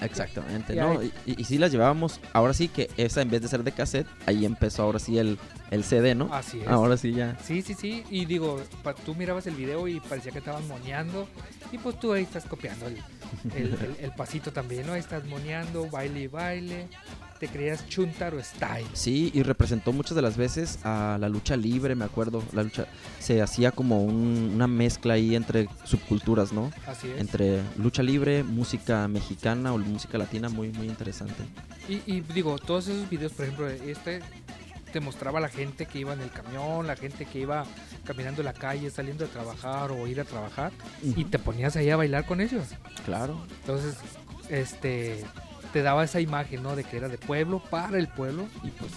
[0.00, 1.02] Exactamente, Y ¿no?
[1.02, 4.06] Y, y sí las llevábamos, ahora sí que esa en vez de ser de cassette,
[4.26, 5.38] ahí empezó ahora sí el,
[5.70, 6.32] el CD, ¿no?
[6.34, 6.68] Así es.
[6.68, 7.36] Ahora sí ya.
[7.42, 8.04] Sí, sí, sí.
[8.10, 11.28] Y digo, pa- tú mirabas el video y parecía que estaban moneando.
[11.72, 12.96] Y pues tú ahí estás copiando el,
[13.56, 14.92] el- el- el pasito también, ¿no?
[14.92, 16.88] Ahí estás moneando, baile y baile.
[17.38, 18.86] Te creías Chuntaro Style.
[18.92, 22.42] Sí, y representó muchas de las veces a la lucha libre, me acuerdo.
[22.52, 22.86] La lucha
[23.20, 26.70] se hacía como un- una mezcla ahí entre subculturas, ¿no?
[26.86, 27.20] Así es.
[27.20, 31.42] Entre lucha libre, música mexicana o música latina, muy, muy interesante.
[31.88, 34.20] Y, y digo, todos esos videos, por ejemplo, este
[34.92, 37.64] te mostraba la gente que iba en el camión, la gente que iba
[38.04, 40.70] caminando la calle, saliendo a trabajar o ir a trabajar,
[41.02, 42.68] y te ponías ahí a bailar con ellos.
[43.04, 43.44] Claro.
[43.62, 43.96] Entonces,
[44.48, 45.24] este,
[45.74, 46.76] te daba esa imagen, ¿no?
[46.76, 48.92] De que era de pueblo para el pueblo y pues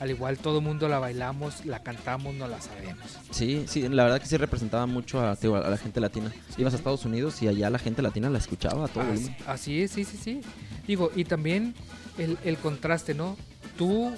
[0.00, 3.18] al igual todo el mundo la bailamos, la cantamos, no la sabemos.
[3.30, 6.32] Sí, sí, la verdad que sí representaba mucho a, digo, a la gente latina.
[6.56, 9.36] Ibas a Estados Unidos y allá la gente latina la escuchaba a todo Así, volumen.
[9.46, 10.40] así es, sí, sí, sí.
[10.86, 11.74] Digo, y también
[12.16, 13.36] el, el contraste, ¿no?
[13.76, 14.14] Tú,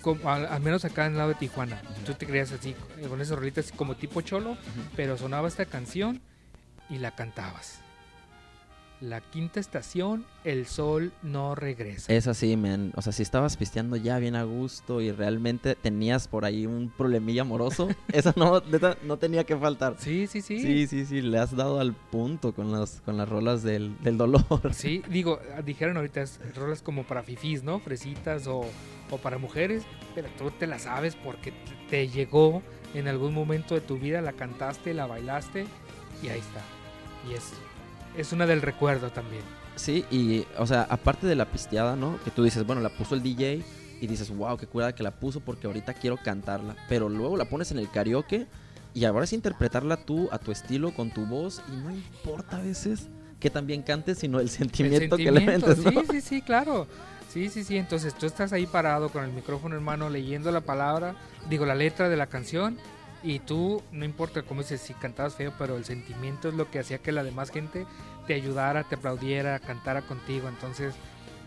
[0.00, 3.06] como, al, al menos acá en el lado de Tijuana, tú te creías así, eh,
[3.08, 4.56] con esas rolitas como tipo cholo,
[4.96, 6.22] pero sonaba esta canción
[6.88, 7.80] y la cantabas.
[8.98, 12.10] La quinta estación, el sol no regresa.
[12.10, 12.92] Es así, man.
[12.96, 16.88] O sea, si estabas pisteando ya bien a gusto y realmente tenías por ahí un
[16.88, 19.96] problemilla amoroso, esa no, neta, no tenía que faltar.
[19.98, 20.60] Sí, sí, sí.
[20.60, 24.16] Sí, sí, sí, le has dado al punto con las, con las rolas del, del
[24.16, 24.44] dolor.
[24.72, 27.80] Sí, digo, dijeron ahorita es rolas como para fifís, ¿no?
[27.80, 28.64] Fresitas o,
[29.10, 29.82] o para mujeres,
[30.14, 32.62] pero tú te la sabes porque te- te llegó
[32.94, 35.66] en algún momento de tu vida, la cantaste, la bailaste
[36.22, 36.62] y ahí está.
[37.30, 37.52] Y es,
[38.16, 39.42] es una del recuerdo también.
[39.76, 42.18] Sí, y, o sea, aparte de la pisteada, ¿no?
[42.24, 43.62] Que tú dices, bueno, la puso el DJ
[44.00, 46.76] y dices, wow, qué curada que la puso porque ahorita quiero cantarla.
[46.88, 48.46] Pero luego la pones en el karaoke
[48.94, 52.62] y ahora es interpretarla tú a tu estilo, con tu voz y no importa a
[52.62, 55.90] veces que también cantes, sino el El sentimiento, que le metes, ¿no?
[55.90, 56.86] Sí, sí, sí, claro.
[57.28, 57.76] Sí, sí, sí.
[57.76, 61.16] Entonces tú estás ahí parado con el micrófono en mano leyendo la palabra,
[61.50, 62.78] digo, la letra de la canción.
[63.26, 66.78] Y tú, no importa cómo dices, si cantabas feo, pero el sentimiento es lo que
[66.78, 67.84] hacía que la demás gente
[68.28, 70.48] te ayudara, te aplaudiera, cantara contigo.
[70.48, 70.94] Entonces,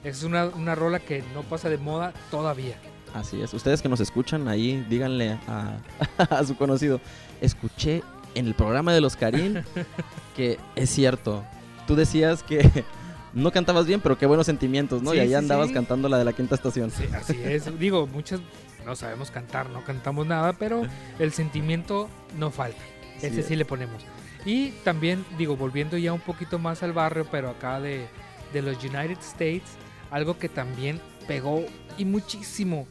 [0.04, 2.76] es una, una rola que no pasa de moda todavía.
[3.14, 3.54] Así es.
[3.54, 5.78] Ustedes que nos escuchan ahí, díganle a,
[6.30, 7.00] a su conocido.
[7.40, 8.04] Escuché
[8.36, 9.64] en el programa de los Karim
[10.36, 11.46] que es cierto.
[11.88, 12.84] Tú decías que
[13.34, 15.12] no cantabas bien, pero qué buenos sentimientos, ¿no?
[15.12, 15.76] Sí, y ahí sí, andabas sí.
[15.76, 16.92] cantando la de la quinta estación.
[16.92, 17.80] Sí, así es.
[17.80, 18.42] Digo, muchas
[18.90, 20.82] no sabemos cantar, no cantamos nada, pero
[21.20, 22.82] el sentimiento no falta.
[23.22, 23.56] Ese Sí.
[23.56, 24.04] le ponemos.
[24.46, 28.08] Y también, digo, volviendo ya un poquito más al barrio, pero acá de,
[28.52, 29.78] de los United States,
[30.10, 31.64] algo que también pegó
[32.00, 32.88] y muchísimo.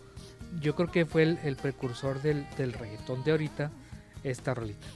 [0.60, 3.72] Yo creo que fue el, el precursor del, del reggaetón de ahorita,
[4.22, 4.86] esta rolita.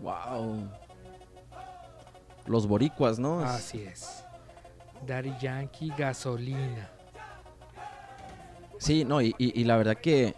[0.00, 0.70] Wow.
[2.46, 3.40] Los boricuas, ¿no?
[3.40, 4.22] Así es.
[5.06, 6.88] Daddy Yankee, gasolina.
[8.78, 10.34] Sí, no, y, y- y la verdad que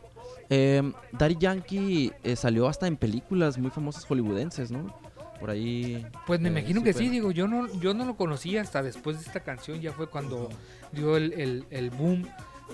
[0.49, 4.95] eh, Daddy Yankee eh, salió hasta en películas muy famosas hollywoodenses, ¿no?
[5.39, 6.07] Por ahí.
[6.27, 9.17] Pues me eh, imagino que sí, digo, yo no, yo no lo conocí hasta después
[9.19, 10.49] de esta canción, ya fue cuando
[10.93, 12.27] dio el, el- el boom,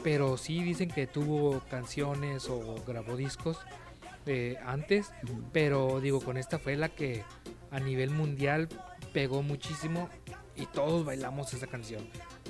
[0.02, 3.58] pero sí dicen que tuvo canciones o grabó discos
[4.26, 5.10] eh, antes,
[5.52, 7.22] pero digo, con esta fue la que
[7.70, 8.68] a nivel mundial
[9.12, 10.08] pegó muchísimo
[10.56, 12.02] y todos bailamos esa canción.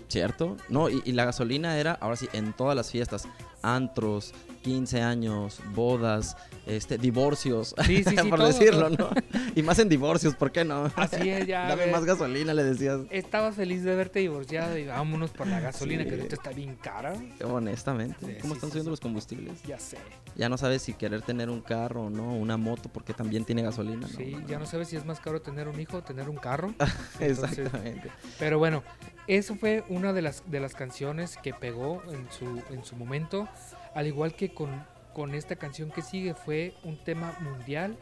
[0.08, 0.56] ¿Cierto?
[0.68, 3.26] No, y, la gasolina era, ahora sí, en todas las fiestas,
[3.62, 4.32] antros,
[4.66, 9.10] 15 años, bodas, este, divorcios, Sí, sí, sí, por todo, decirlo, todo.
[9.14, 9.42] ¿no?
[9.54, 10.90] Y más en divorcios, ¿por qué no?
[10.96, 11.66] Así es, ya.
[11.68, 13.02] Dame ves, más gasolina, le decías.
[13.10, 17.14] Estabas feliz de haberte divorciado y vámonos por la gasolina que ahorita está bien cara.
[17.44, 19.62] Honestamente, ¿cómo están subiendo los combustibles?
[19.62, 19.98] Ya sé.
[20.34, 23.62] Ya no sabes si querer tener un carro o no, una moto, porque también tiene
[23.62, 24.18] gasolina, ¿no?
[24.18, 26.74] Sí, ya no sabes si es más caro tener un hijo o tener un carro.
[27.20, 28.10] Entonces, Exactamente.
[28.40, 28.82] Pero bueno,
[29.28, 33.48] eso fue una de las, de las canciones que pegó en su, en su momento.
[33.96, 34.70] Al igual que con,
[35.12, 37.96] con esta canción que sigue, fue un tema mundial.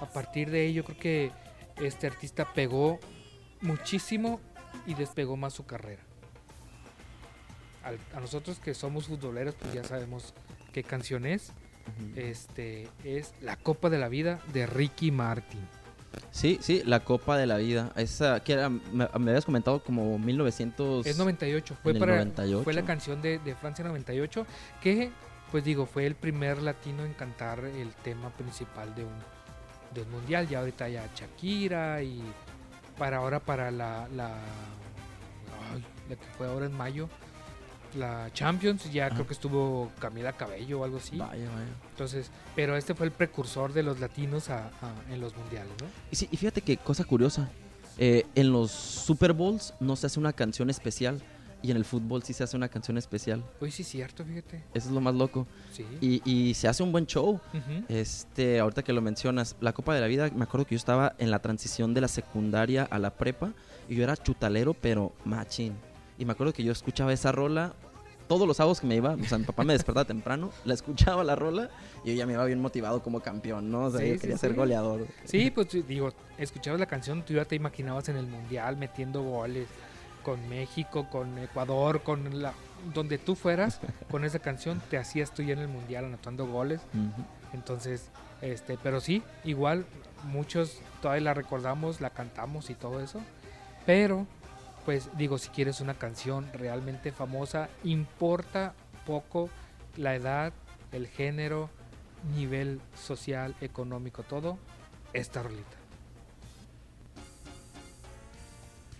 [0.00, 1.30] A partir de ello, creo que
[1.82, 2.98] este artista pegó
[3.62, 4.40] muchísimo
[4.86, 6.02] y despegó más su carrera.
[7.84, 10.34] Al- a nosotros que somos futboleros, pues ya sabemos
[10.72, 11.52] qué canción es.
[12.16, 15.60] Este es La Copa de la Vida de Ricky Martin.
[16.32, 17.92] Sí, sí, la Copa de la Vida.
[17.94, 21.06] Esa que era, me, me habías comentado como 1900.
[21.06, 22.64] Es 98, fue, para, 98.
[22.64, 24.44] fue la canción de, de Francia 98,
[24.82, 25.10] que
[25.50, 29.12] pues digo, fue el primer latino en cantar el tema principal de un,
[29.94, 30.48] de un mundial.
[30.48, 32.20] Ya ahorita ya Shakira y
[32.98, 34.34] para ahora para la, la,
[35.72, 37.08] ay, la que fue ahora en mayo,
[37.94, 41.16] la Champions, ya creo que estuvo Camila Cabello o algo así.
[41.16, 41.66] Vaya, vaya.
[41.90, 45.86] Entonces, pero este fue el precursor de los latinos a- a- en los mundiales, ¿no?
[46.10, 47.48] Y, sí, y fíjate que cosa curiosa.
[47.98, 51.22] eh, en los Super Bowls no se hace una canción especial.
[51.62, 53.42] Y en el fútbol sí se hace una canción especial.
[53.60, 54.62] Hoy sí es cierto, fíjate.
[54.74, 55.46] Eso es lo más loco.
[55.72, 55.84] Sí.
[56.00, 57.40] Y, y se hace un buen show.
[57.88, 61.14] Este, ahorita que lo mencionas, la Copa de la Vida, me acuerdo que yo estaba
[61.18, 63.52] en la transición de la secundaria a la prepa
[63.88, 65.74] y yo era chutalero, pero machín.
[66.18, 67.74] Y me acuerdo que yo escuchaba esa rola
[68.28, 71.22] todos los sábados que me iba, o sea, mi papá me despertaba temprano, la escuchaba
[71.22, 71.70] la rola
[72.04, 73.84] y yo ya me iba bien motivado como campeón, ¿no?
[73.84, 74.56] O sea, Sí, yo sí, quería ser sí.
[74.56, 75.06] goleador.
[75.24, 79.68] Sí, pues digo, escuchabas la canción, tú ya te imaginabas en el mundial metiendo goles
[80.26, 82.52] con México, con Ecuador, con la
[82.92, 83.78] donde tú fueras
[84.10, 86.80] con esa canción te hacías tú ya en el mundial anotando goles.
[87.52, 88.10] Entonces,
[88.42, 89.86] este, pero sí, igual
[90.24, 93.20] muchos todavía la recordamos, la cantamos y todo eso.
[93.86, 94.26] Pero,
[94.84, 98.74] pues digo, si quieres una canción realmente famosa, importa
[99.06, 99.48] poco
[99.96, 100.52] la edad,
[100.90, 101.70] el género,
[102.34, 104.58] nivel social, económico, todo,
[105.12, 105.76] esta rolita.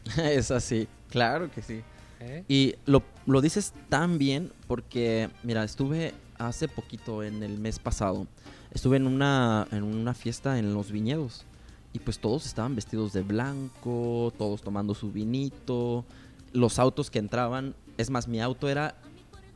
[0.22, 1.82] es así, claro que sí.
[2.20, 2.44] ¿eh?
[2.48, 8.26] Y lo, lo dices tan bien porque, mira, estuve hace poquito, en el mes pasado,
[8.72, 11.44] estuve en una, en una fiesta en los viñedos
[11.92, 16.04] y pues todos estaban vestidos de blanco, todos tomando su vinito,
[16.52, 18.96] los autos que entraban, es más, mi auto era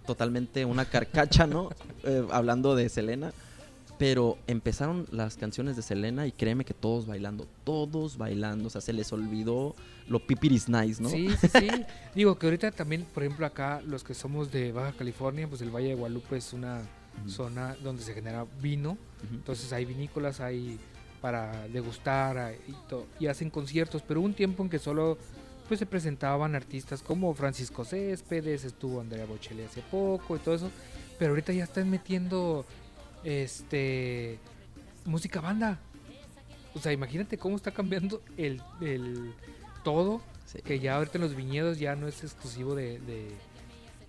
[0.06, 1.70] totalmente una carcacha, ¿no?
[2.02, 3.30] Eh, hablando de Selena.
[4.00, 8.80] Pero empezaron las canciones de Selena y créeme que todos bailando, todos bailando, o sea,
[8.80, 9.76] se les olvidó
[10.08, 11.10] lo pipiris nice, ¿no?
[11.10, 11.68] Sí, sí, sí.
[12.14, 15.68] Digo que ahorita también, por ejemplo, acá los que somos de Baja California, pues el
[15.70, 16.80] Valle de Guadalupe es una
[17.26, 18.96] zona donde se genera vino.
[19.32, 20.78] Entonces hay vinícolas, hay
[21.20, 25.18] para degustar hay- y, to- y hacen conciertos, pero un tiempo en que solo
[25.68, 30.70] pues se presentaban artistas como Francisco Céspedes, estuvo Andrea Bocelli hace poco y todo eso,
[31.18, 32.64] pero ahorita ya están metiendo
[33.24, 34.38] este
[35.04, 35.78] música banda.
[36.74, 39.33] O sea, imagínate cómo está cambiando el, el
[39.83, 40.61] todo, Sí.
[40.62, 43.28] que ya ahorita en los viñedos ya no es exclusivo de, de,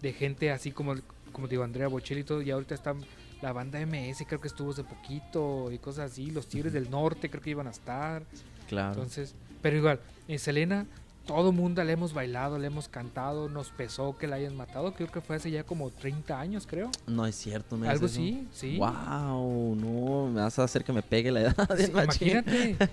[0.02, 0.96] de gente así como,
[1.32, 2.96] como digo, Andrea Bocelli y todo, ya ahorita está
[3.44, 7.30] la banda MS, creo que estuvo hace poquito y cosas así, los Tigres del Norte
[7.30, 8.24] creo que iban a estar,
[8.68, 8.94] Claro.
[8.94, 10.88] entonces, pero igual, en Selena,
[11.26, 15.10] todo mundo le hemos bailado, le hemos cantado, nos pesó que la hayan matado, creo
[15.12, 18.06] que fue hace ya como 30 años, creo, No es cierto, me algo ¿no?
[18.08, 18.78] así, sí.
[18.78, 21.70] Wow, no, me vas a hacer que me pegue la edad.
[21.78, 22.78] Sí, imagínate.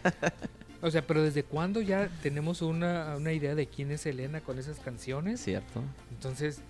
[0.80, 4.60] O sea, pero ¿desde cuándo ya tenemos una, una idea de quién es Selena con
[4.60, 5.40] esas canciones?
[5.40, 5.82] Cierto.
[6.12, 6.60] Entonces,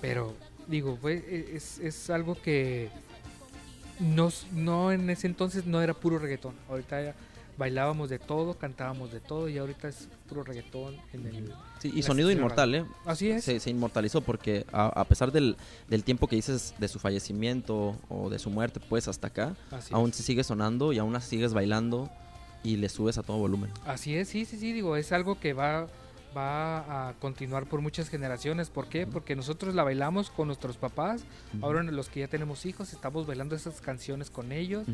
[0.00, 0.34] pero
[0.66, 2.90] digo, fue, e, es, es algo que
[4.00, 6.56] nos, no en ese entonces no era puro reggaetón.
[6.68, 7.14] Ahorita ya
[7.58, 11.52] bailábamos de todo, cantábamos de todo y ahorita es puro reggaetón en el...
[11.80, 12.84] Sí, y sonido inmortal, ¿eh?
[13.04, 13.44] Así es.
[13.44, 15.56] Se, se inmortalizó porque a, a pesar del,
[15.88, 19.92] del tiempo que dices de su fallecimiento o de su muerte, pues hasta acá, Así
[19.94, 20.16] aún es.
[20.16, 22.10] se sigue sonando y aún así sigues bailando
[22.64, 23.70] y le subes a todo volumen.
[23.86, 25.88] Así es, sí, sí, sí, digo, es algo que va,
[26.36, 28.70] va a continuar por muchas generaciones.
[28.70, 29.06] ¿Por qué?
[29.06, 31.24] Porque nosotros la bailamos con nuestros papás,
[31.60, 34.86] ahora los que ya tenemos hijos estamos bailando esas canciones con ellos.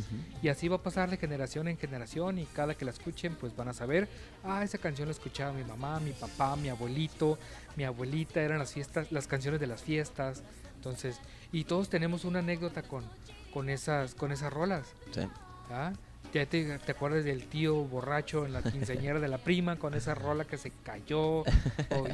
[0.42, 3.54] Y así va a pasar de generación en generación y cada que la escuchen pues
[3.56, 4.08] van a saber,
[4.44, 7.38] ah, esa canción la escuchaba mi mamá, mi papá, mi abuelito,
[7.76, 10.42] mi abuelita, eran las fiestas, las canciones de las fiestas.
[10.76, 11.20] Entonces,
[11.52, 13.04] y todos tenemos una anécdota con,
[13.52, 14.86] con esas, con esas rolas.
[15.12, 15.22] Sí.
[15.70, 15.92] ¿ah?
[16.32, 20.14] Ya te, te acuerdas del tío borracho en la quinceañera de la prima con esa
[20.14, 21.44] rola que se cayó o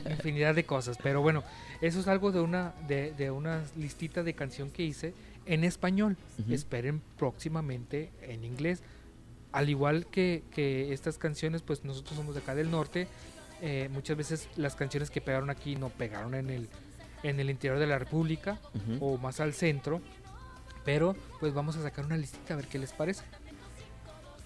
[0.08, 0.98] infinidad de cosas.
[1.02, 1.42] Pero bueno,
[1.80, 5.14] eso es algo de una, de, de una listita de canción que hice
[5.46, 6.16] en español.
[6.48, 8.82] Esperen próximamente en inglés.
[9.52, 13.08] Al igual que, que estas canciones, pues nosotros somos de acá del norte.
[13.60, 16.68] eh, muchas veces las canciones que pegaron aquí no pegaron en el,
[17.22, 18.58] en el interior de la República
[19.00, 20.00] o más al centro.
[20.84, 23.22] Pero pues vamos a sacar una listita a ver qué les parece.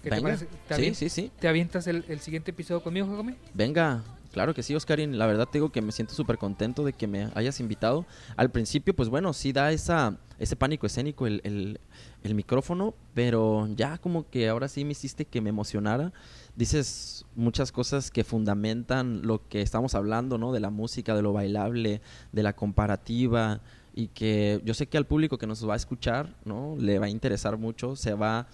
[0.03, 0.23] ¿Qué te Venga.
[0.29, 0.47] parece?
[0.67, 1.31] ¿Te, Sí, sí, sí.
[1.39, 3.35] ¿Te avientas el, el siguiente episodio conmigo, Jacome?
[3.53, 5.17] Venga, claro que sí, Oscarín.
[5.17, 8.05] La verdad te digo que me siento súper contento de que me hayas invitado.
[8.37, 11.79] Al principio, pues bueno, sí da esa, ese pánico escénico el, el-
[12.23, 16.11] el micrófono, pero ya como que ahora sí me hiciste que me emocionara.
[16.55, 20.51] Dices muchas cosas que fundamentan lo que estamos hablando, ¿no?
[20.53, 23.61] De la música, de lo bailable, de la comparativa
[23.93, 26.75] y que yo sé que al público que nos va a escuchar, ¿no?
[26.79, 28.47] Le va a interesar mucho, se va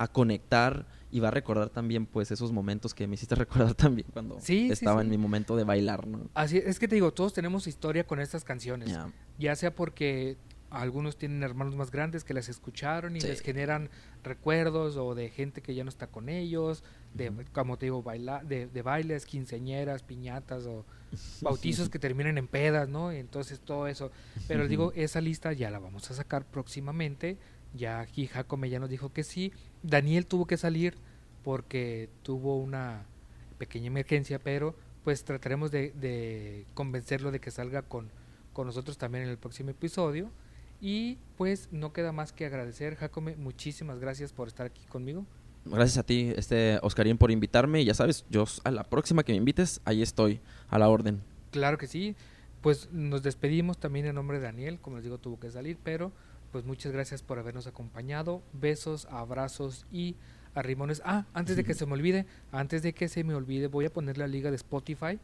[0.00, 4.08] a conectar y va a recordar también pues esos momentos que me hiciste recordar también
[4.12, 5.04] cuando Sí, estaba sí.
[5.04, 6.22] en mi momento de bailar, ¿no?
[6.34, 8.88] Así es que te digo, todos tenemos historia con estas canciones.
[8.88, 9.12] Ya.
[9.38, 10.38] Ya sea porque
[10.70, 13.90] algunos tienen hermanos más grandes que las escucharon y les generan
[14.22, 18.42] recuerdos o de gente que ya no está con ellos, de, como te digo, baila,
[18.44, 20.86] de, de bailes, quinceañeras, piñatas o
[21.42, 23.10] bautizos que terminan en pedas, ¿no?
[23.12, 24.12] Entonces todo eso.
[24.48, 27.36] Pero les digo, esa lista ya la vamos a sacar próximamente.
[27.74, 29.52] Ya aquí Jacome ya nos dijo que sí.
[29.82, 30.96] Daniel tuvo que salir
[31.44, 33.04] porque tuvo una
[33.58, 38.10] pequeña emergencia, pero pues trataremos de, de convencerlo de que salga con,
[38.52, 40.30] con nosotros también en el próximo episodio.
[40.80, 45.26] Y pues no queda más que agradecer, Jacome, muchísimas gracias por estar aquí conmigo.
[45.66, 47.82] Gracias a ti, este Oscarín, por invitarme.
[47.82, 51.20] Y ya sabes, yo a la próxima que me invites, ahí estoy, a la orden.
[51.50, 52.16] Claro que sí.
[52.62, 56.12] pues nos despedimos también en nombre de Daniel, como les digo, tuvo que salir, pero
[56.52, 58.42] pues muchas gracias por habernos acompañado.
[58.52, 60.16] Besos, abrazos y
[60.54, 61.00] arrimones.
[61.04, 63.92] Ah, antes de que se me olvide, antes de que se me olvide, voy a
[63.92, 65.18] poner la liga de Spotify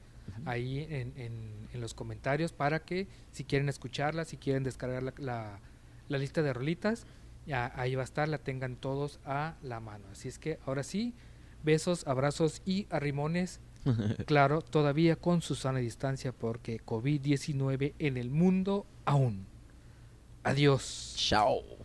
[0.45, 5.15] ahí en, en- en los comentarios para que si quieren escucharla, si quieren descargar la,
[5.19, 5.61] la-
[6.09, 7.07] la lista de rolitas,
[7.47, 10.07] ya ahí va a estar, la tengan todos a la mano.
[10.13, 11.15] Así es que ahora sí,
[11.65, 13.61] besos, abrazos y arrimones.
[14.27, 19.47] Claro, todavía con su sana distancia porque COVID-19 en el mundo aún.
[20.47, 21.13] Adiós.
[21.17, 21.76] Chao.